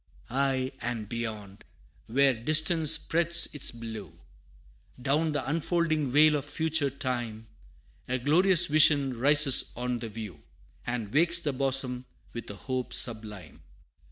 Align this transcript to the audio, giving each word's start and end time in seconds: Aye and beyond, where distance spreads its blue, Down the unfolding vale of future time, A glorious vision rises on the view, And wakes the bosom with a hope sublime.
Aye 0.31 0.71
and 0.81 1.07
beyond, 1.07 1.63
where 2.07 2.33
distance 2.33 2.93
spreads 2.93 3.53
its 3.53 3.69
blue, 3.69 4.17
Down 4.99 5.31
the 5.31 5.47
unfolding 5.47 6.09
vale 6.09 6.37
of 6.37 6.45
future 6.45 6.89
time, 6.89 7.45
A 8.07 8.17
glorious 8.17 8.65
vision 8.65 9.15
rises 9.19 9.71
on 9.75 9.99
the 9.99 10.09
view, 10.09 10.41
And 10.87 11.13
wakes 11.13 11.37
the 11.37 11.53
bosom 11.53 12.07
with 12.33 12.49
a 12.49 12.55
hope 12.55 12.93
sublime. 12.95 13.61